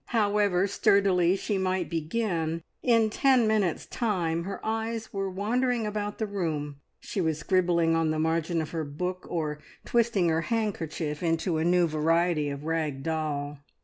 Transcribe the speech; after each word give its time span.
However 0.07 0.65
sturdily 0.65 1.35
she 1.35 1.59
might 1.59 1.87
begin, 1.87 2.63
in 2.81 3.11
ten 3.11 3.45
minutes' 3.47 3.85
time 3.85 4.45
her 4.45 4.59
eyes 4.65 5.13
were 5.13 5.29
wandering 5.29 5.85
about 5.85 6.17
the 6.17 6.25
room, 6.25 6.77
she 6.99 7.21
was 7.21 7.37
scribbling 7.37 7.95
on 7.95 8.09
the 8.09 8.17
margin 8.17 8.63
of 8.63 8.71
her 8.71 8.83
book, 8.83 9.27
or 9.29 9.59
twisting 9.85 10.27
her 10.29 10.41
handkerchief 10.41 11.21
into 11.21 11.59
a 11.59 11.63
new 11.63 11.85
variety 11.85 12.49
of 12.49 12.63
rag 12.63 13.03
doll. 13.03 13.59